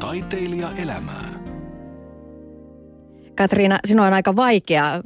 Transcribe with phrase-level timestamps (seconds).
[0.00, 1.40] Taiteilija elämää.
[3.36, 5.02] Katriina, sinua on aika vaikea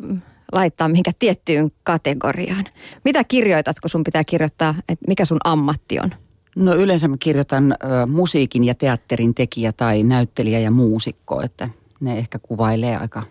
[0.53, 2.65] laittaa mihinkä tiettyyn kategoriaan.
[3.05, 6.11] Mitä kirjoitat, kun sun pitää kirjoittaa, että mikä sun ammatti on?
[6.57, 11.69] No yleensä mä kirjoitan ö, musiikin ja teatterin tekijä tai näyttelijä ja muusikko, että
[12.01, 13.23] ne ehkä kuvailee aika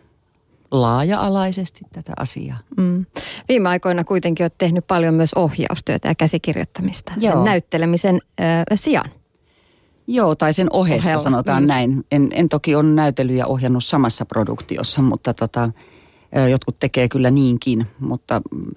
[0.71, 2.57] laaja-alaisesti tätä asiaa.
[2.77, 3.05] Mm.
[3.49, 7.33] Viime aikoina kuitenkin olet tehnyt paljon myös ohjaustyötä ja käsikirjoittamista Joo.
[7.33, 8.43] sen näyttelemisen ö,
[8.75, 9.09] sijaan.
[10.07, 11.23] Joo, tai sen ohessa Ohella.
[11.23, 11.67] sanotaan mm.
[11.67, 12.05] näin.
[12.11, 15.69] En, en toki ole näytellyt ja ohjannut samassa produktiossa, mutta tota,
[16.49, 17.87] jotkut tekee kyllä niinkin.
[17.99, 18.71] Mutta mm,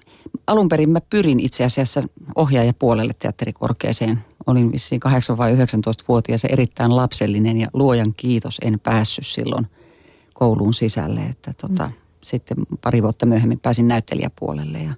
[0.47, 2.03] alun perin mä pyrin itse asiassa
[2.35, 4.19] ohjaajapuolelle teatterikorkeeseen.
[4.47, 9.67] Olin vissiin 8 vai 19-vuotias ja erittäin lapsellinen ja luojan kiitos en päässyt silloin
[10.33, 11.21] kouluun sisälle.
[11.21, 11.93] Että tota, mm.
[12.23, 14.77] Sitten pari vuotta myöhemmin pääsin näyttelijäpuolelle.
[14.77, 14.93] Ja,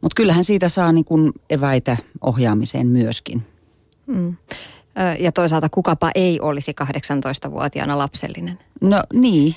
[0.00, 3.42] mutta kyllähän siitä saa niin kuin eväitä ohjaamiseen myöskin.
[4.06, 4.36] Mm.
[5.18, 8.58] Ja toisaalta kukapa ei olisi 18-vuotiaana lapsellinen.
[8.80, 9.54] No niin.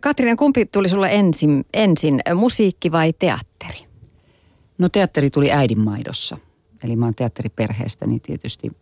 [0.00, 3.86] Katriina, kumpi tuli sulle ensin, ensin, musiikki vai teatteri?
[4.78, 6.38] No teatteri tuli äidinmaidossa.
[6.84, 8.72] Eli mä oon teatteriperheestä, niin tietysti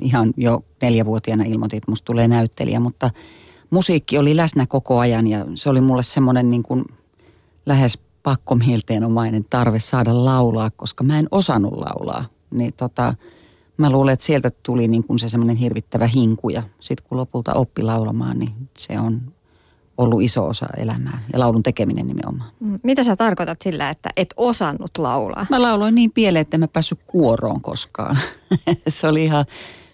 [0.00, 2.80] ihan jo neljävuotiaana ilmoitin, että musta tulee näyttelijä.
[2.80, 3.10] Mutta
[3.70, 6.84] musiikki oli läsnä koko ajan ja se oli mulle semmoinen niin kuin
[7.66, 12.24] lähes pakkomielteenomainen tarve saada laulaa, koska mä en osannut laulaa.
[12.50, 13.14] Niin tota,
[13.82, 17.54] mä luulen, että sieltä tuli niin kuin se semmoinen hirvittävä hinku ja sitten kun lopulta
[17.54, 19.20] oppi laulamaan, niin se on
[19.98, 22.50] ollut iso osa elämää ja laulun tekeminen nimenomaan.
[22.60, 25.46] Mm, mitä sä tarkoitat sillä, että et osannut laulaa?
[25.50, 28.18] Mä lauloin niin pieleen, että en mä päässyt kuoroon koskaan.
[28.88, 29.44] se oli ihan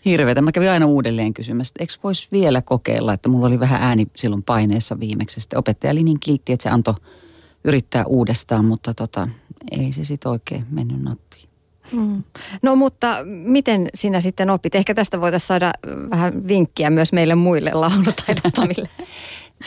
[0.05, 0.41] hirveätä.
[0.41, 4.06] Mä kävin aina uudelleen kysymässä, että eikö voisi vielä kokeilla, että mulla oli vähän ääni
[4.16, 5.41] silloin paineessa viimeksi.
[5.41, 6.94] Sitten opettaja oli niin kiltti, että se antoi
[7.64, 9.28] yrittää uudestaan, mutta tota,
[9.70, 11.28] ei se sitten oikein mennyt nappiin.
[11.92, 12.22] Mm.
[12.62, 14.75] No mutta miten sinä sitten opit?
[14.75, 15.72] Ehkä tästä voitaisiin saada
[16.11, 18.89] vähän vinkkiä myös meille muille laulutaidottomille.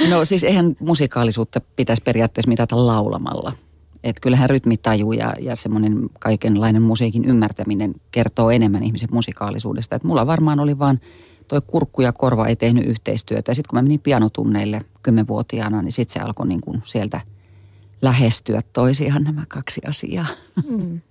[0.09, 3.53] No siis eihän musikaalisuutta pitäisi periaatteessa mitata laulamalla.
[4.03, 9.95] Että kyllähän rytmitaju ja, ja semmoinen kaikenlainen musiikin ymmärtäminen kertoo enemmän ihmisen musikaalisuudesta.
[9.95, 10.99] Että mulla varmaan oli vaan
[11.47, 13.51] toi kurkku ja korva ei tehnyt yhteistyötä.
[13.51, 17.21] Ja sitten kun mä menin pianotunneille kymmenvuotiaana, niin sitten se alkoi niin kuin sieltä
[18.01, 20.25] lähestyä toisiaan nämä kaksi asiaa.
[20.69, 21.01] Mm.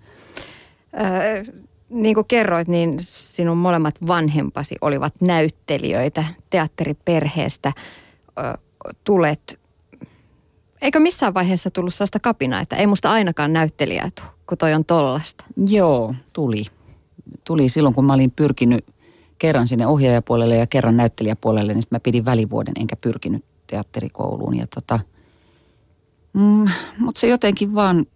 [1.90, 7.72] Niin kuin kerroit, niin sinun molemmat vanhempasi olivat näyttelijöitä teatteriperheestä.
[9.04, 9.60] Tulet,
[10.82, 14.84] eikö missään vaiheessa tullut sellaista kapinaa, että ei musta ainakaan näyttelijää tule, kun toi on
[14.84, 15.44] tollasta?
[15.66, 16.64] Joo, tuli.
[17.44, 18.84] Tuli silloin, kun mä olin pyrkinyt
[19.38, 24.56] kerran sinne ohjaajapuolelle ja kerran näyttelijäpuolelle, niin mä pidin välivuoden enkä pyrkinyt teatterikouluun.
[24.56, 25.00] Ja tota,
[26.32, 26.68] mm,
[26.98, 28.06] mutta se jotenkin vaan,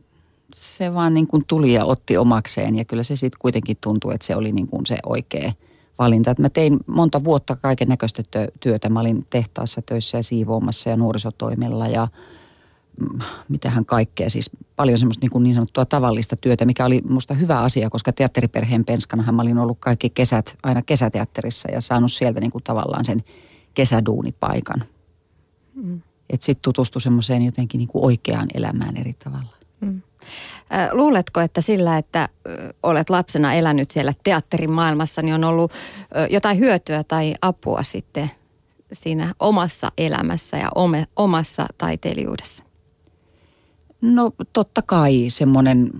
[0.54, 4.26] se vaan niin kuin tuli ja otti omakseen ja kyllä se sitten kuitenkin tuntui, että
[4.26, 5.52] se oli niin kuin se oikea–
[5.98, 6.30] valinta.
[6.30, 8.22] Että mä tein monta vuotta kaiken näköistä
[8.60, 8.88] työtä.
[8.88, 12.08] Mä olin tehtaassa töissä ja siivoamassa ja nuorisotoimella ja
[13.00, 14.30] mm, mitähän kaikkea.
[14.30, 18.12] Siis paljon semmoista niin, kuin niin sanottua tavallista työtä, mikä oli musta hyvä asia, koska
[18.12, 23.04] teatteriperheen penskanahan mä olin ollut kaikki kesät aina kesäteatterissa ja saanut sieltä niin kuin tavallaan
[23.04, 23.24] sen
[23.74, 24.84] kesäduunipaikan.
[25.74, 26.00] Mm.
[26.30, 29.63] Että sitten tutustui semmoiseen jotenkin niin kuin oikeaan elämään eri tavalla.
[30.92, 32.28] Luuletko, että sillä, että
[32.82, 35.72] olet lapsena elänyt siellä teatterimaailmassa, niin on ollut
[36.30, 38.30] jotain hyötyä tai apua sitten
[38.92, 40.68] siinä omassa elämässä ja
[41.16, 42.64] omassa taiteilijuudessa?
[44.00, 45.90] No totta kai semmoinen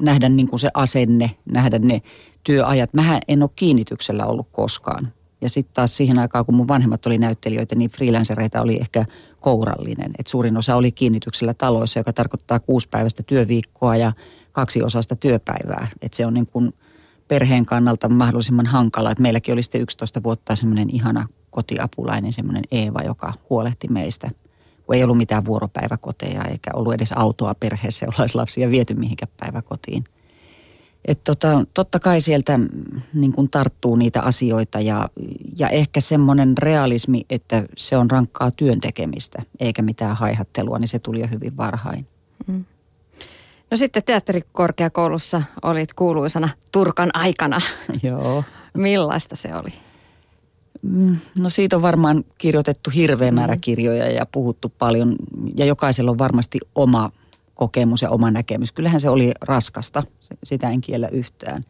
[0.00, 2.02] nähdä niin kuin se asenne, nähdä ne
[2.44, 2.94] työajat.
[2.94, 5.12] Mähän en ole kiinnityksellä ollut koskaan.
[5.40, 9.04] Ja sitten taas siihen aikaan, kun mun vanhemmat oli näyttelijöitä, niin freelancereita oli ehkä
[9.40, 10.10] kourallinen.
[10.18, 14.12] Et suurin osa oli kiinnityksellä taloissa, joka tarkoittaa kuusipäiväistä työviikkoa ja
[14.52, 15.88] kaksi osasta työpäivää.
[16.02, 16.74] Et se on niin kuin
[17.28, 19.10] perheen kannalta mahdollisimman hankala.
[19.10, 24.30] Et meilläkin oli sitten 11 vuotta semmoinen ihana kotiapulainen, semmoinen Eeva, joka huolehti meistä.
[24.86, 29.32] Kun ei ollut mitään vuoropäiväkoteja eikä ollut edes autoa perheessä, jolla olisi lapsia viety mihinkään
[29.40, 30.04] päiväkotiin–
[31.04, 32.68] että tota, totta kai sieltä mm,
[33.14, 35.08] niin kuin tarttuu niitä asioita ja,
[35.58, 41.20] ja ehkä semmoinen realismi, että se on rankkaa työntekemistä eikä mitään haihattelua, niin se tuli
[41.20, 42.06] jo hyvin varhain.
[42.46, 42.64] Mm.
[43.70, 47.60] No sitten teatterikorkeakoulussa olit kuuluisana Turkan aikana.
[48.02, 48.44] Joo.
[48.74, 49.70] Millaista se oli?
[50.82, 53.60] Mm, no siitä on varmaan kirjoitettu hirveä määrä mm.
[53.60, 55.16] kirjoja ja puhuttu paljon
[55.56, 57.10] ja jokaisella on varmasti oma
[57.60, 58.72] kokemus ja oma näkemys.
[58.72, 60.02] Kyllähän se oli raskasta,
[60.44, 61.64] sitä en kiellä yhtään.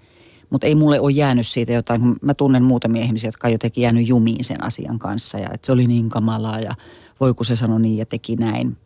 [0.50, 3.82] Mutta ei mulle ole jäänyt siitä jotain, kun mä tunnen muutamia ihmisiä, jotka on jotenkin
[3.82, 5.38] jäänyt jumiin sen asian kanssa.
[5.38, 6.74] Ja että se oli niin kamalaa ja
[7.20, 8.76] voi kun se sanoi niin ja teki näin.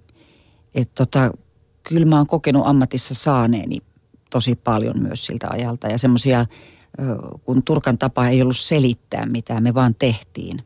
[0.75, 1.31] Että tota,
[1.83, 3.79] kyllä mä oon kokenut ammatissa saaneeni
[4.31, 5.89] tosi paljon myös siltä ajalta.
[5.89, 6.47] Ja semmoisia
[7.45, 10.59] kun Turkan tapa ei ollut selittää mitään, me vaan tehtiin.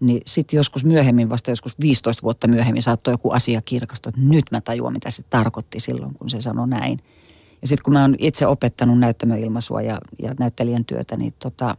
[0.00, 4.44] Niin sitten joskus myöhemmin, vasta joskus 15 vuotta myöhemmin saattoi joku asia kirkastua, että nyt
[4.50, 6.98] mä tajuan, mitä se tarkoitti silloin, kun se sanoi näin.
[7.62, 11.76] Ja sitten kun mä oon itse opettanut näyttämöilmaisua ja, ja näyttelijän työtä, niin tota,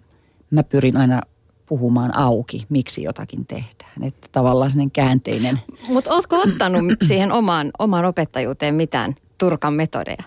[0.52, 1.22] mä pyrin aina
[1.66, 4.04] puhumaan auki, miksi jotakin tehdään.
[4.04, 5.60] Että tavallaan sellainen käänteinen.
[5.88, 10.24] Mutta ootko ottanut siihen omaan, omaan opettajuuteen mitään Turkan metodeja?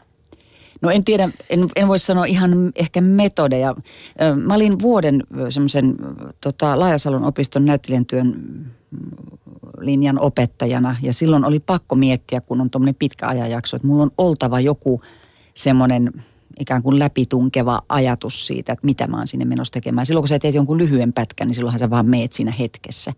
[0.82, 3.74] No en tiedä, en, en voi sanoa ihan ehkä metodeja.
[4.44, 5.96] Mä olin vuoden semmoisen
[6.40, 8.34] tota, Laajasalon opiston näyttelijän työn
[9.80, 14.10] linjan opettajana ja silloin oli pakko miettiä, kun on tuommoinen pitkä ajanjakso, että mulla on
[14.18, 15.00] oltava joku
[15.54, 16.12] semmoinen
[16.60, 20.06] ikään kuin läpitunkeva ajatus siitä, että mitä mä oon sinne menossa tekemään.
[20.06, 23.12] Silloin kun sä teet jonkun lyhyen pätkän, niin silloinhan sä vaan meet siinä hetkessä.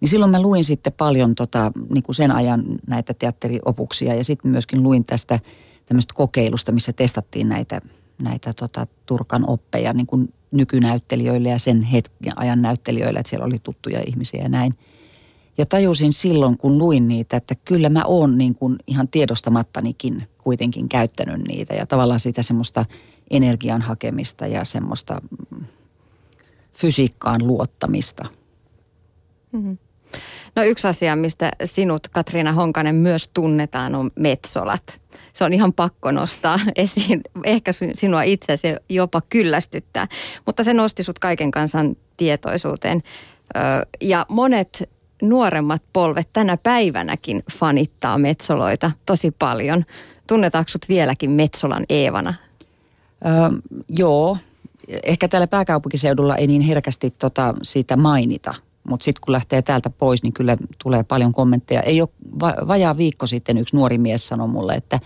[0.00, 4.50] Niin silloin mä luin sitten paljon tota, niin kuin sen ajan näitä teatteriopuksia ja sitten
[4.50, 5.40] myöskin luin tästä
[5.88, 7.80] tämmöistä kokeilusta, missä testattiin näitä,
[8.22, 13.58] näitä tota, Turkan oppeja niin kuin nykynäyttelijöille ja sen hetken ajan näyttelijöille, että siellä oli
[13.62, 14.74] tuttuja ihmisiä ja näin.
[15.58, 20.88] Ja tajusin silloin, kun luin niitä, että kyllä mä oon niin kuin ihan tiedostamattanikin kuitenkin
[20.88, 22.84] käyttänyt niitä ja tavallaan sitä semmoista
[23.30, 25.64] energian hakemista ja semmoista mm,
[26.72, 28.24] fysiikkaan luottamista.
[29.52, 29.78] Mm-hmm.
[30.56, 35.00] No yksi asia, mistä sinut Katriina Honkanen myös tunnetaan on metsolat.
[35.32, 37.20] Se on ihan pakko nostaa esiin.
[37.44, 38.56] Ehkä sinua itse
[38.88, 40.08] jopa kyllästyttää,
[40.46, 43.02] mutta se nosti sut kaiken kansan tietoisuuteen.
[44.00, 44.88] Ja monet
[45.22, 49.84] nuoremmat polvet tänä päivänäkin fanittaa metsoloita tosi paljon.
[50.26, 52.34] Tunnetaanko sut vieläkin Metsolan Eevana?
[53.26, 53.58] Öö,
[53.88, 54.36] joo,
[55.02, 58.54] ehkä täällä pääkaupunkiseudulla ei niin herkästi tota siitä mainita,
[58.88, 61.82] mutta sitten kun lähtee täältä pois, niin kyllä tulee paljon kommentteja.
[61.82, 62.08] Ei ole
[62.40, 65.00] va- vajaa viikko sitten yksi nuori mies sanoi mulle, että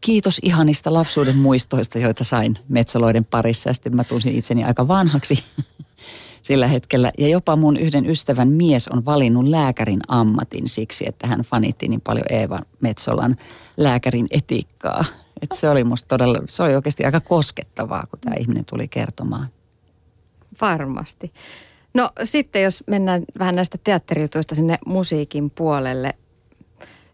[0.00, 3.70] kiitos ihanista lapsuuden muistoista, joita sain metsoloiden parissa.
[3.70, 5.44] Ja sitten mä tunsin itseni aika vanhaksi
[6.42, 7.12] sillä hetkellä.
[7.18, 12.00] Ja jopa mun yhden ystävän mies on valinnut lääkärin ammatin siksi, että hän fanitti niin
[12.00, 13.36] paljon Eeva Metsolan
[13.76, 15.04] lääkärin etiikkaa.
[15.42, 19.48] Et se oli musta todella, se oli oikeasti aika koskettavaa, kun tämä ihminen tuli kertomaan.
[20.60, 21.32] Varmasti.
[21.94, 26.12] No sitten jos mennään vähän näistä teatterijutuista sinne musiikin puolelle.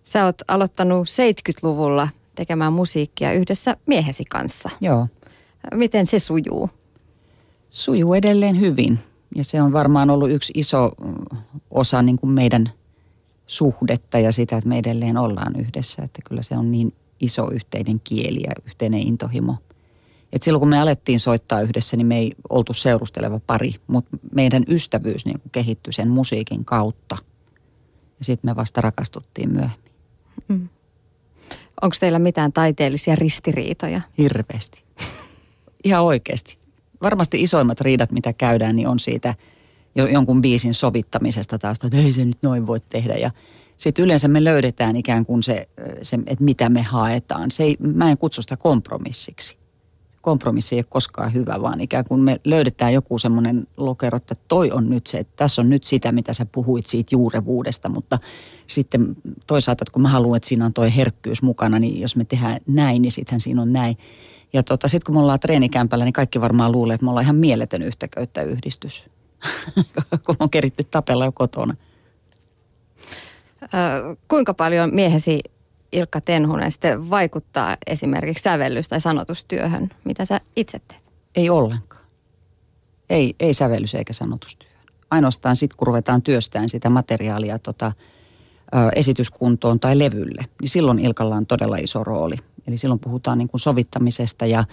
[0.05, 4.71] Sä oot aloittanut 70-luvulla tekemään musiikkia yhdessä miehesi kanssa.
[4.81, 5.09] Joo.
[5.75, 6.71] Miten se sujuu?
[7.71, 8.99] Sujuu edelleen hyvin.
[9.35, 11.39] Ja se on varmaan ollut yksi iso mm,
[11.71, 12.71] osa niin kuin meidän
[13.47, 16.03] suhdetta ja sitä, että me edelleen ollaan yhdessä.
[16.03, 19.57] Että kyllä se on niin iso yhteinen kieli ja yhteinen intohimo.
[20.35, 24.65] Et silloin kun me alettiin soittaa yhdessä, niin me ei oltu seurusteleva pari, mutta meidän
[24.69, 27.17] ystävyys niin kuin kehittyi sen musiikin kautta.
[28.19, 29.93] Ja sitten me vasta rakastuttiin myöhemmin.
[30.49, 30.69] Mm.
[31.83, 34.01] Onko teillä mitään taiteellisia ristiriitoja?
[34.19, 34.85] Hirveästi.
[35.85, 36.59] Ihan oikeasti
[37.03, 39.35] varmasti isoimmat riidat, mitä käydään, niin on siitä
[39.95, 43.15] jo, jonkun biisin sovittamisesta taas, että ei se nyt noin voi tehdä.
[43.15, 43.31] Ja
[43.77, 45.69] sitten yleensä me löydetään ikään kuin se,
[46.03, 47.51] se että mitä me haetaan.
[47.51, 49.57] Se ei, mä en kutsu sitä kompromissiksi.
[50.25, 54.71] Kompromissi ei ole koskaan hyvä, vaan ikään kuin me löydetään joku semmoinen lokero, että toi
[54.71, 58.19] on nyt se, että tässä on nyt sitä, mitä sä puhuit siitä juurevuudesta, mutta
[58.67, 59.17] sitten
[59.47, 62.61] toisaalta, että kun mä haluan, että siinä on toi herkkyys mukana, niin jos me tehdään
[62.67, 63.99] näin, niin sittenhän siinä on näin.
[64.53, 67.37] Ja tota, sitten kun me ollaan treenikämpällä, niin kaikki varmaan luulee, että me ollaan ihan
[67.37, 69.11] mieletön yhtäköyttä yhdistys.
[70.27, 71.77] kun on keritty tapella jo kotona.
[74.29, 75.41] Kuinka paljon miehesi
[75.95, 81.03] Ilkka Tenhunen sitten vaikuttaa esimerkiksi sävellys- tai sanotustyöhön, mitä sä itse teet?
[81.35, 82.05] Ei ollenkaan.
[83.11, 84.79] Ei, ei sävellys eikä sanotustyöhön.
[85.11, 87.93] Ainoastaan sitten, kun ruvetaan työstään sitä materiaalia tota,
[88.75, 92.37] ö, esityskuntoon tai levylle, niin silloin Ilkalla on todella iso rooli–
[92.67, 94.65] Eli silloin puhutaan niin kuin sovittamisesta ja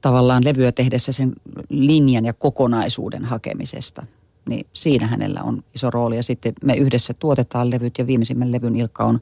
[0.00, 1.32] tavallaan levyä tehdessä sen
[1.68, 4.06] linjan ja kokonaisuuden hakemisesta.
[4.48, 8.76] Niin siinä hänellä on iso rooli ja sitten me yhdessä tuotetaan levyt ja viimeisimmän levyn
[8.76, 9.20] Ilkka on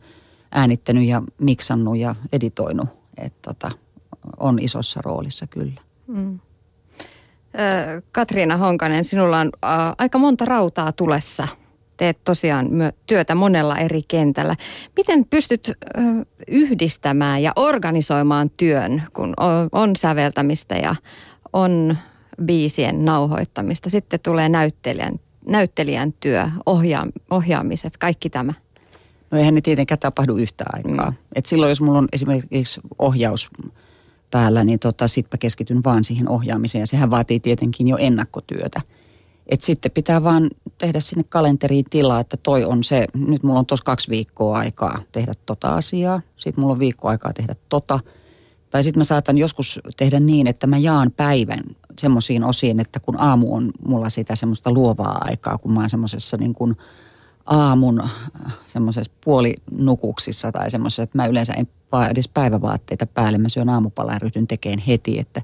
[0.55, 2.89] äänittänyt ja miksannut ja editoinut.
[3.19, 3.71] Että tota,
[4.39, 5.81] on isossa roolissa kyllä.
[6.07, 6.41] Mm.
[8.13, 9.51] Katriina Honkanen, sinulla on
[9.99, 11.49] aika monta rautaa tulessa–
[11.97, 12.69] teet tosiaan
[13.07, 14.57] työtä monella eri kentällä.
[14.97, 15.73] Miten pystyt
[16.49, 19.35] yhdistämään ja organisoimaan työn, kun
[19.73, 20.95] on säveltämistä ja
[21.53, 21.97] on
[22.45, 23.91] biisien nauhoittamista.
[23.91, 28.53] Sitten tulee näyttelijän, näyttelijän työ, ohjaa, ohjaamiset, kaikki tämä.
[29.35, 31.11] No eihän ne tietenkään tapahdu yhtä aikaa.
[31.11, 31.17] Mm.
[31.35, 33.51] Et silloin jos mulla on esimerkiksi ohjaus
[34.31, 38.81] päällä, niin tota, sitten keskityn vaan siihen ohjaamiseen ja sehän vaatii tietenkin jo ennakkotyötä.
[39.47, 43.67] Et sitten pitää vaan tehdä sinne kalenteriin tilaa, että toi on se, nyt mulla on
[43.67, 48.01] tuossa kaksi viikkoa aikaa tehdä tota asiaa, sitten mulla on viikko aikaa tehdä tota.
[48.71, 51.61] Tai sitten mä saatan joskus tehdä niin, että mä jaan päivän
[51.99, 56.37] semmoisiin osiin, että kun aamu on mulla sitä semmoista luovaa aikaa, kun mä oon semmoisessa
[56.37, 56.77] niin kuin
[57.47, 58.03] aamun
[58.67, 63.39] semmoisessa puolinukuksissa tai semmoisessa, että mä yleensä en vaan edes päivävaatteita päälle.
[63.39, 65.43] Mä syön aamupalaa ja ryhdyn tekemään heti, että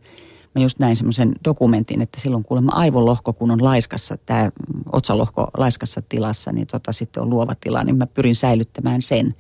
[0.55, 4.51] mä just näin semmoisen dokumentin, että silloin kuulemma aivolohko, kun on laiskassa, tämä
[4.93, 9.35] otsalohko laiskassa tilassa, niin tota sitten on luova tila, niin mä pyrin säilyttämään sen.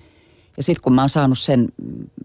[0.56, 1.68] Ja sitten kun mä oon saanut sen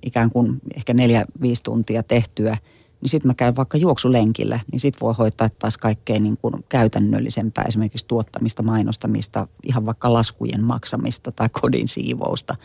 [0.06, 2.58] ikään kuin ehkä neljä, viisi tuntia tehtyä,
[3.05, 7.63] niin sitten mä käyn vaikka juoksulenkillä, niin sitten voi hoitaa taas kaikkein niin kuin käytännöllisempää,
[7.67, 12.55] esimerkiksi tuottamista, mainostamista, ihan vaikka laskujen maksamista tai kodin siivousta.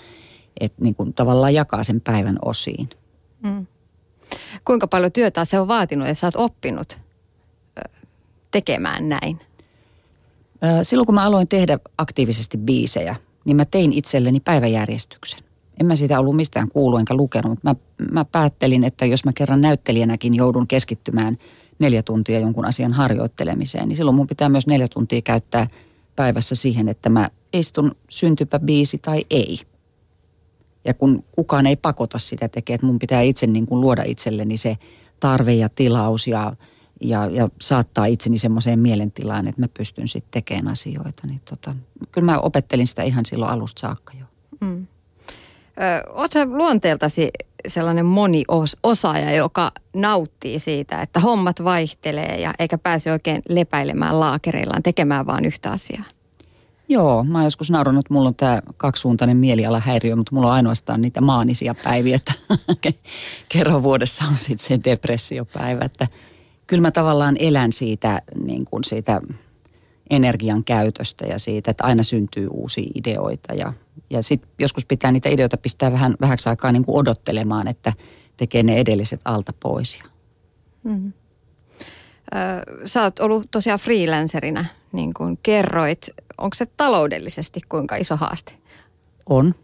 [0.61, 2.88] Että niin kuin tavallaan jakaa sen päivän osiin.
[3.42, 3.66] Mm.
[4.64, 6.99] Kuinka paljon työtä se on vaatinut ja sä oot oppinut
[8.50, 9.40] tekemään näin?
[10.82, 15.40] Silloin kun mä aloin tehdä aktiivisesti biisejä, niin mä tein itselleni päiväjärjestyksen.
[15.81, 17.75] En mä siitä ollut mistään kuullut enkä lukenut, mutta mä,
[18.13, 21.39] mä päättelin, että jos mä kerran näyttelijänäkin joudun keskittymään
[21.79, 25.67] neljä tuntia jonkun asian harjoittelemiseen, niin silloin mun pitää myös neljä tuntia käyttää
[26.17, 29.59] päivässä siihen, että mä istun syntypä biisi tai ei.
[30.85, 34.57] Ja kun kukaan ei pakota sitä tekemään, että mun pitää itse niin kuin luoda itselleni
[34.57, 34.77] se
[35.21, 36.53] tarve ja tilaus ja,
[37.01, 41.27] ja, ja saattaa itseni semmoiseen mielentilaan, että mä pystyn sitten tekemään asioita.
[41.27, 41.75] Niin tota,
[42.13, 44.27] kyllä mä opettelin sitä ihan silloin alusta saakka jo.
[44.61, 44.87] Mm.
[46.09, 47.31] Oletko luonteeltasi
[47.69, 55.27] sellainen moniosaaja, joka nauttii siitä, että hommat vaihtelee ja eikä pääse oikein lepäilemään laakereillaan tekemään
[55.27, 56.05] vaan yhtä asiaa?
[56.89, 61.01] Joo, mä oon joskus naurannut, että mulla on tämä kaksisuuntainen mielialahäiriö, mutta mulla on ainoastaan
[61.01, 62.33] niitä maanisia päiviä, että
[63.49, 66.07] kerran vuodessa on sitten se depressiopäivä, että
[66.67, 69.21] kyllä mä tavallaan elän siitä, niin kuin siitä
[70.11, 73.73] energian käytöstä ja siitä, että aina syntyy uusia ideoita ja,
[74.11, 77.93] ja sitten joskus pitää niitä ideoita pistää vähän vähäksi aikaa niin kuin odottelemaan, että
[78.37, 80.00] tekee ne edelliset alta pois.
[80.85, 81.12] Mm-hmm.
[82.85, 86.07] Sä oot ollut tosiaan freelancerina, niin kuin kerroit.
[86.38, 88.52] Onko se taloudellisesti kuinka iso haaste?
[89.26, 89.55] On.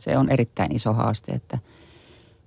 [0.00, 1.58] Se on erittäin iso haaste, että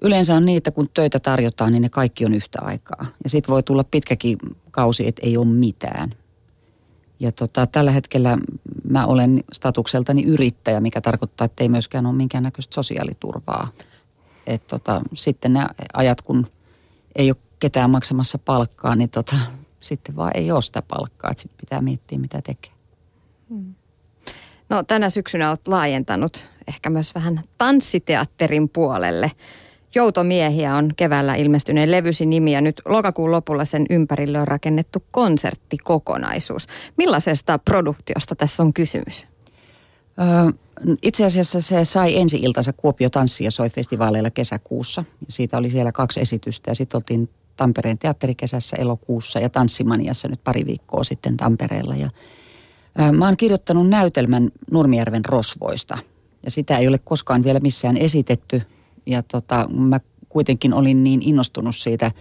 [0.02, 3.06] yleensä on niitä, kun töitä tarjotaan, niin ne kaikki on yhtä aikaa.
[3.24, 4.38] Ja sitten voi tulla pitkäkin
[4.72, 6.16] kausi, että ei ole mitään.
[7.22, 8.38] Ja tota, tällä hetkellä
[8.90, 13.68] mä olen statukseltani yrittäjä, mikä tarkoittaa, että ei myöskään ole minkäännäköistä sosiaaliturvaa.
[14.48, 16.48] Et tota, sitten ne ajat, kun
[17.16, 19.36] ei ole ketään maksamassa palkkaa, niin tota,
[19.80, 21.34] sitten vaan ei ole sitä palkkaa.
[21.36, 22.72] Sitten pitää miettiä, mitä tekee.
[23.50, 23.76] Hmm.
[24.70, 29.32] No tänä syksynä olet laajentanut ehkä myös vähän tanssiteatterin puolelle.
[29.96, 36.68] Joutomiehiä on keväällä ilmestyneen levysi nimi ja nyt lokakuun lopulla sen ympärille on rakennettu konserttikokonaisuus.
[36.98, 39.26] Millaisesta produktiosta tässä on kysymys?
[40.20, 40.52] Öö,
[41.02, 45.04] itse asiassa se sai ensi iltansa Kuopio tanssi- ja soi-festivaaleilla kesäkuussa.
[45.30, 50.66] Siitä oli siellä kaksi esitystä ja sitten oltiin Tampereen teatterikesässä elokuussa ja Tanssimaniassa nyt pari
[50.66, 51.96] viikkoa sitten Tampereella.
[51.96, 52.10] Ja,
[52.98, 55.98] ää, mä oon kirjoittanut näytelmän Nurmijärven rosvoista
[56.44, 58.62] ja sitä ei ole koskaan vielä missään esitetty.
[59.06, 62.12] Ja tota, mä kuitenkin olin niin innostunut siitä,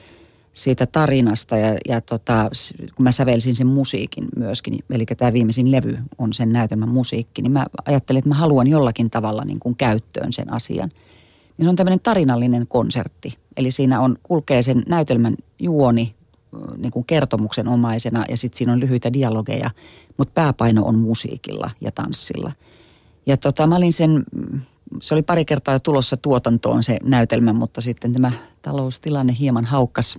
[0.52, 2.50] siitä tarinasta ja, ja tota,
[2.94, 7.52] kun mä sävelsin sen musiikin myöskin, eli tämä viimeisin levy on sen näytelmän musiikki, niin
[7.52, 10.90] mä ajattelin, että mä haluan jollakin tavalla niin kuin käyttöön sen asian–
[11.60, 13.32] niin se on tämmöinen tarinallinen konsertti.
[13.56, 16.14] Eli siinä on, kulkee sen näytelmän juoni
[16.76, 19.70] niin kuin kertomuksen omaisena ja sitten siinä on lyhyitä dialogeja,
[20.16, 22.52] mutta pääpaino on musiikilla ja tanssilla.
[23.26, 24.24] Ja tota, mä olin sen,
[25.00, 28.32] se oli pari kertaa jo tulossa tuotantoon se näytelmä, mutta sitten tämä
[28.62, 30.18] taloustilanne hieman haukkas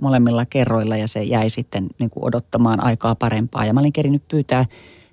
[0.00, 3.64] molemmilla kerroilla ja se jäi sitten niin kuin odottamaan aikaa parempaa.
[3.64, 4.64] Ja mä olin kerinyt pyytää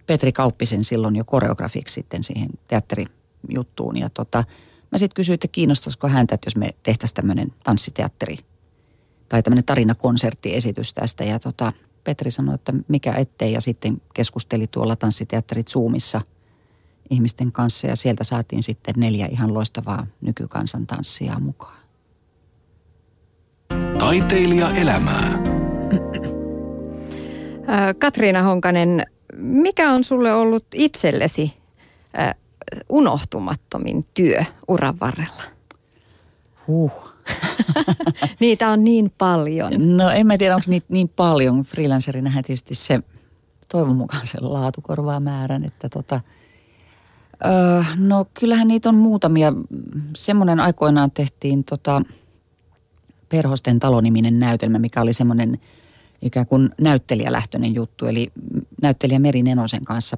[0.05, 4.43] Petri Kauppisen silloin jo koreografiksi sitten siihen teatterijuttuun ja tota,
[4.91, 8.37] Mä sitten kysyin, että kiinnostaisiko häntä, että jos me tehtäisiin tämmöinen tanssiteatteri
[9.29, 11.23] tai tämmöinen tarinakonserttiesitys tästä.
[11.23, 11.71] Ja tota,
[12.03, 16.21] Petri sanoi, että mikä ettei ja sitten keskusteli tuolla tanssiteatterit Zoomissa
[17.09, 21.79] ihmisten kanssa ja sieltä saatiin sitten neljä ihan loistavaa nykykansan tanssia mukaan.
[23.99, 25.39] Taiteilija elämää.
[27.99, 31.53] Katriina Honkanen, mikä on sulle ollut itsellesi
[32.89, 35.43] unohtumattomin työ uran varrella?
[36.67, 37.13] Huh.
[38.39, 39.97] niitä on niin paljon.
[39.97, 41.63] No en mä tiedä, onko niitä niin paljon.
[41.63, 42.99] Freelancerinähän tietysti se
[43.71, 46.21] toivon mukaan se laatu korvaa määrän, että tota,
[47.97, 49.53] no kyllähän niitä on muutamia.
[50.15, 52.01] Semmoinen aikoinaan tehtiin tota,
[53.29, 55.59] Perhosten taloniminen näytelmä, mikä oli semmoinen
[56.21, 58.05] ikään kuin näyttelijälähtöinen juttu.
[58.05, 58.31] Eli
[58.81, 60.17] näyttelijä Meri Nenosen kanssa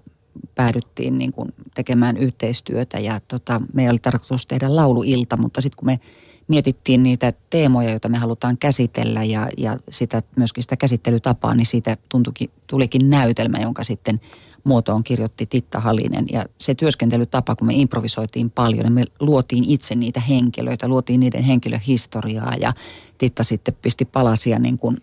[0.56, 5.86] päädyttiin niin kuin tekemään yhteistyötä ja tota, meillä oli tarkoitus tehdä lauluilta, mutta sitten kun
[5.86, 6.00] me
[6.48, 11.98] mietittiin niitä teemoja, joita me halutaan käsitellä ja, ja sitä, myöskin sitä käsittelytapaa, niin siitä
[12.10, 14.22] tuntuikin, tulikin näytelmä, jonka sitten
[14.64, 16.26] muotoon kirjoitti Titta Halinen.
[16.32, 21.44] Ja se työskentelytapa, kun me improvisoitiin paljon, niin me luotiin itse niitä henkilöitä, luotiin niiden
[21.44, 22.74] henkilöhistoriaa ja
[23.18, 24.98] Titta sitten pisti palasia niin kuin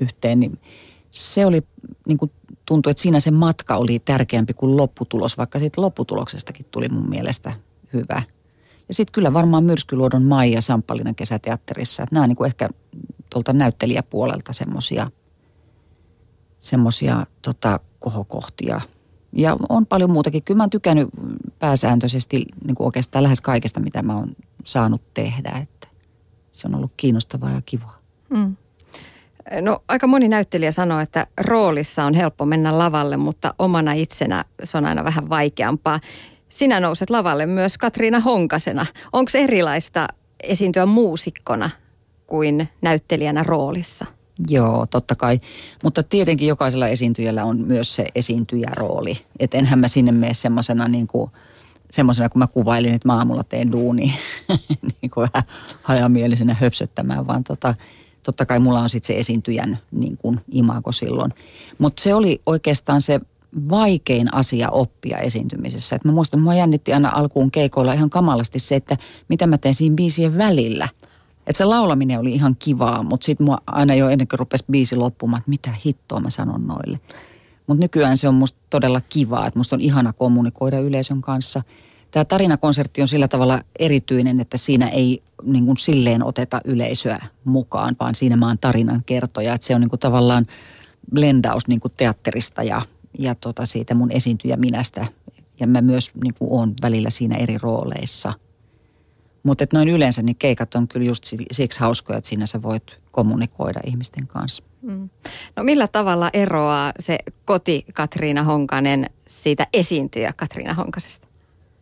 [0.00, 0.58] yhteen, niin
[1.10, 1.62] se oli
[2.06, 2.30] niin kuin
[2.66, 7.52] tuntui, että siinä se matka oli tärkeämpi kuin lopputulos, vaikka siitä lopputuloksestakin tuli mun mielestä
[7.92, 8.22] hyvä.
[8.88, 12.68] Ja sitten kyllä varmaan Myrskyluodon Maija Samppalinen kesäteatterissa, että nämä on niin kuin ehkä
[13.30, 15.10] tuolta näyttelijäpuolelta semmoisia
[16.64, 18.80] semmosia, tota, kohokohtia.
[19.36, 20.42] Ja on paljon muutakin.
[20.42, 21.08] Kyllä mä oon tykännyt
[21.58, 25.50] pääsääntöisesti niin kuin oikeastaan lähes kaikesta, mitä mä oon saanut tehdä.
[25.62, 25.88] Että
[26.52, 27.98] se on ollut kiinnostavaa ja kivaa.
[28.30, 28.56] Mm.
[29.60, 34.78] No aika moni näyttelijä sanoo, että roolissa on helppo mennä lavalle, mutta omana itsenä se
[34.78, 36.00] on aina vähän vaikeampaa.
[36.48, 38.86] Sinä nouset lavalle myös Katriina Honkasena.
[39.12, 40.08] Onko erilaista
[40.42, 41.70] esiintyä muusikkona
[42.26, 44.06] kuin näyttelijänä roolissa?
[44.48, 45.40] Joo, totta kai.
[45.82, 49.18] Mutta tietenkin jokaisella esiintyjällä on myös se esiintyjärooli.
[49.38, 51.30] Että enhän mä sinne mene semmoisena niin kuin
[51.90, 54.14] semmoisena, kun mä kuvailin, että mä aamulla teen duuni
[55.02, 55.48] niin kuin vähän
[55.82, 57.74] hajamielisenä höpsöttämään, vaan tota,
[58.22, 61.32] totta kai mulla on sitten se esiintyjän niin kuin imago silloin.
[61.78, 63.20] Mutta se oli oikeastaan se
[63.70, 65.96] vaikein asia oppia esiintymisessä.
[65.96, 68.96] Et mä muistan, mua jännitti aina alkuun keikoilla ihan kamalasti se, että
[69.28, 70.88] mitä mä teen siinä biisien välillä.
[71.46, 74.96] Että se laulaminen oli ihan kivaa, mutta sitten mua aina jo ennen kuin rupesi biisi
[74.96, 77.00] loppumaan, että mitä hittoa mä sanon noille.
[77.66, 81.62] Mutta nykyään se on musta todella kivaa, että musta on ihana kommunikoida yleisön kanssa.
[82.10, 87.96] Tämä tarinakonsertti on sillä tavalla erityinen, että siinä ei niin kuin silleen oteta yleisöä mukaan,
[88.00, 89.54] vaan siinä mä oon tarinan kertoja.
[89.54, 90.46] Että se on niin kuin tavallaan
[91.14, 92.82] blendaus niin kuin teatterista ja,
[93.18, 95.06] ja tota siitä mun esiintyjä minästä.
[95.60, 98.32] Ja mä myös niin kuin oon välillä siinä eri rooleissa.
[99.44, 103.80] Mutta noin yleensä niin keikat on kyllä just siksi hauskoja, että siinä sä voit kommunikoida
[103.86, 104.64] ihmisten kanssa.
[104.82, 105.10] Mm.
[105.56, 111.28] No millä tavalla eroaa se koti Katriina Honkanen siitä esiintyjä Katriina Honkasesta?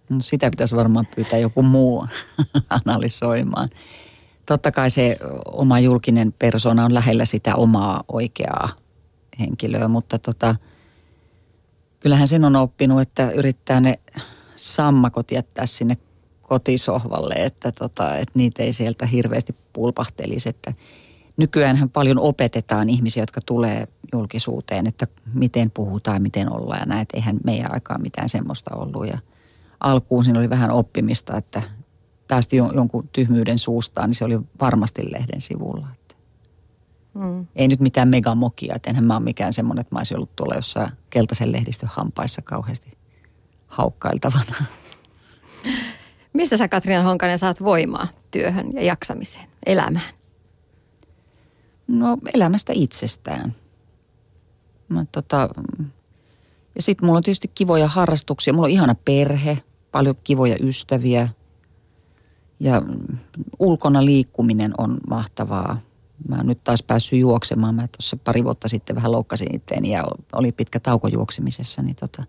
[0.09, 2.07] No sitä pitäisi varmaan pyytää joku muu
[2.85, 3.71] analysoimaan.
[4.47, 5.17] Totta kai se
[5.53, 8.69] oma julkinen persona on lähellä sitä omaa oikeaa
[9.41, 10.57] henkilöä, mutta tota,
[12.01, 13.99] kyllähän sen on oppinut, että yrittää ne
[14.57, 15.97] sammakot jättää sinne
[16.53, 20.49] kotisohvalle, että, tota, että niitä ei sieltä hirveästi pulpahtelisi.
[20.49, 20.75] Että
[21.37, 27.07] nykyäänhän paljon opetetaan ihmisiä, jotka tulee julkisuuteen, että miten puhutaan, miten ollaan ja näin.
[27.15, 29.19] Eihän meidän aikaan mitään semmoista ollut ja–
[29.83, 31.63] alkuun siinä oli vähän oppimista, että
[32.29, 35.87] päästi jonkun tyhmyyden suustaan, niin se oli varmasti lehden sivulla.
[37.15, 37.47] Mm.
[37.57, 40.55] Ei nyt mitään megamokia, että enhän mä ole mikään semmoinen, että mä olisin ollut tuolla
[40.55, 42.93] jossain keltaisen lehdistön hampaissa kauheasti
[43.67, 44.57] haukkailtavana.
[46.43, 50.11] Mistä sä Katriina Honkanen saat voimaa työhön ja jaksamiseen, elämään?
[51.89, 53.55] No elämästä itsestään.
[54.89, 55.49] Mä, tota,
[56.75, 58.53] ja sitten mulla on tietysti kivoja harrastuksia.
[58.53, 59.59] Mulla on ihana perhe,
[59.93, 61.29] paljon kivoja ystäviä
[62.61, 62.83] ja
[63.59, 65.81] ulkona liikkuminen on mahtavaa.
[66.29, 67.75] Mä oon nyt taas päässyt juoksemaan.
[67.75, 71.83] Mä tuossa pari vuotta sitten vähän loukkasin itteeni ja oli pitkä tauko juoksemisessa.
[71.83, 72.25] Niin tota,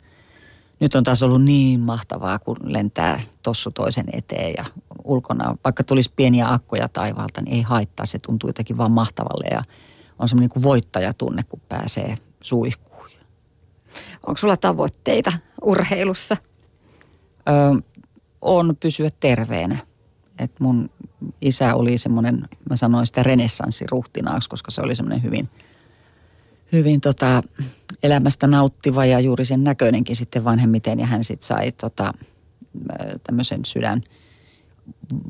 [0.79, 4.65] nyt on taas ollut niin mahtavaa, kun lentää tossu toisen eteen ja
[5.03, 8.05] ulkona, vaikka tulisi pieniä akkoja taivaalta, niin ei haittaa.
[8.05, 9.61] Se tuntuu jotenkin vaan mahtavalle ja
[10.19, 13.09] on semmoinen kuin voittajatunne, kun pääsee suihkuun.
[14.27, 16.37] Onko sulla tavoitteita urheilussa?
[17.49, 17.81] Ö,
[18.41, 19.77] on pysyä terveenä.
[20.39, 20.89] Et mun
[21.41, 25.49] isä oli semmoinen, mä sanoin sitä renessanssiruhtinaaksi, koska se oli semmoinen hyvin,
[26.73, 27.41] hyvin tota,
[28.03, 30.99] elämästä nauttiva ja juuri sen näköinenkin sitten vanhemmiten.
[30.99, 32.13] Ja hän sitten sai tota,
[33.23, 34.01] tämmöisen sydän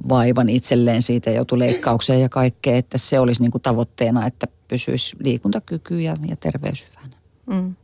[0.09, 5.15] vaivan itselleen siitä joutui leikkaukseen ja kaikkea, että se olisi niin kuin tavoitteena, että pysyisi
[5.19, 7.15] liikuntakyky ja, ja terveys hyvänä.
[7.45, 7.75] Mm.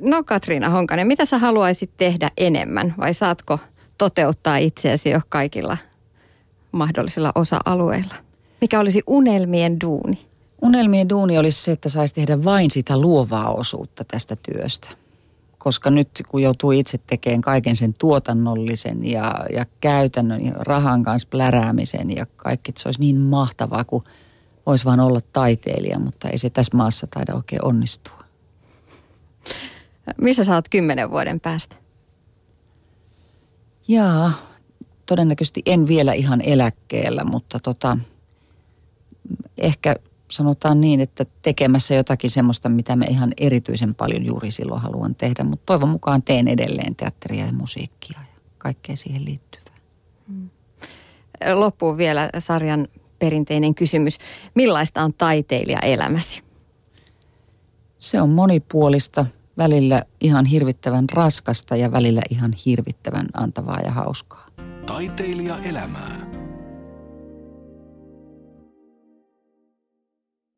[0.00, 3.58] No Katriina Honkanen, mitä sä haluaisit tehdä enemmän vai saatko
[3.98, 5.76] toteuttaa itseäsi jo kaikilla
[6.72, 8.14] mahdollisilla osa-alueilla?
[8.60, 10.26] Mikä olisi unelmien duuni?
[10.62, 14.88] Unelmien duuni olisi se, että saisi tehdä vain sitä luovaa osuutta tästä työstä.
[15.58, 21.28] Koska nyt kun joutuu itse tekemään kaiken sen tuotannollisen ja, ja käytännön ja rahan kanssa
[21.30, 24.02] pläräämisen ja kaikki, että se olisi niin mahtavaa, kun
[24.66, 28.18] voisi vaan olla taiteilija, mutta ei se tässä maassa taida oikein onnistua.
[30.20, 31.76] Missä sä oot kymmenen vuoden päästä?
[33.88, 34.32] Jaa,
[35.06, 37.98] todennäköisesti en vielä ihan eläkkeellä, mutta tota,
[39.58, 39.96] ehkä
[40.30, 45.44] sanotaan niin, että tekemässä jotakin semmoista, mitä me ihan erityisen paljon juuri silloin haluan tehdä.
[45.44, 49.76] Mutta toivon mukaan teen edelleen teatteria ja musiikkia ja kaikkea siihen liittyvää.
[50.28, 50.50] Mm.
[51.54, 54.18] Loppuun vielä sarjan perinteinen kysymys.
[54.54, 56.42] Millaista on taiteilija elämäsi?
[57.98, 59.26] Se on monipuolista,
[59.58, 64.46] välillä ihan hirvittävän raskasta ja välillä ihan hirvittävän antavaa ja hauskaa.
[64.86, 66.35] Taiteilija elämää.